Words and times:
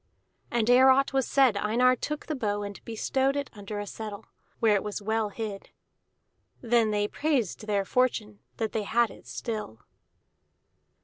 And 0.49 0.67
ere 0.67 0.89
aught 0.89 1.13
was 1.13 1.27
said 1.27 1.55
Einar 1.55 1.95
took 1.95 2.25
the 2.25 2.33
bow 2.33 2.63
and 2.63 2.83
bestowed 2.85 3.35
it 3.35 3.51
under 3.53 3.79
a 3.79 3.85
settle, 3.85 4.25
where 4.59 4.73
it 4.73 4.81
was 4.83 4.99
well 4.99 5.29
hid. 5.29 5.69
Then 6.59 6.89
they 6.89 7.07
praised 7.07 7.67
their 7.67 7.85
fortune 7.85 8.39
that 8.57 8.71
they 8.71 8.81
had 8.81 9.11
it 9.11 9.27
still. 9.27 9.81